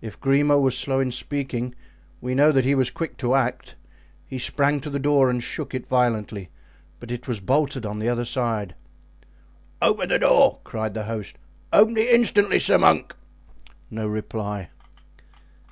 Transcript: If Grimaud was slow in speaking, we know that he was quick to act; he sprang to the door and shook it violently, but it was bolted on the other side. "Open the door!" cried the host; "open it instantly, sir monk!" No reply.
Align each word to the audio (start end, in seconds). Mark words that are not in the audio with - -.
If 0.00 0.20
Grimaud 0.20 0.62
was 0.62 0.78
slow 0.78 1.00
in 1.00 1.10
speaking, 1.10 1.74
we 2.20 2.32
know 2.32 2.52
that 2.52 2.64
he 2.64 2.76
was 2.76 2.92
quick 2.92 3.16
to 3.16 3.34
act; 3.34 3.74
he 4.24 4.38
sprang 4.38 4.78
to 4.78 4.88
the 4.88 5.00
door 5.00 5.28
and 5.28 5.42
shook 5.42 5.74
it 5.74 5.84
violently, 5.88 6.48
but 7.00 7.10
it 7.10 7.26
was 7.26 7.40
bolted 7.40 7.84
on 7.84 7.98
the 7.98 8.08
other 8.08 8.24
side. 8.24 8.76
"Open 9.82 10.10
the 10.10 10.20
door!" 10.20 10.60
cried 10.62 10.94
the 10.94 11.06
host; 11.06 11.38
"open 11.72 11.96
it 11.96 12.08
instantly, 12.08 12.60
sir 12.60 12.78
monk!" 12.78 13.16
No 13.90 14.06
reply. 14.06 14.68